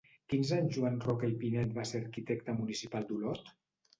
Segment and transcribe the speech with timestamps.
[0.33, 3.53] Quins anys Joan Roca i Pinet va ser arquitecte municipal d'Olot?